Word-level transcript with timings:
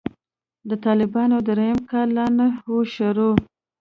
د 0.69 0.71
طالبانو 0.85 1.37
درېيم 1.47 1.79
کال 1.91 2.07
لا 2.17 2.25
نه 2.37 2.47
و 2.71 2.75
شروع. 2.95 3.33